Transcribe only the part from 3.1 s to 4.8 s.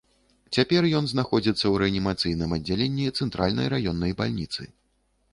цэнтральнай раённай бальніцы.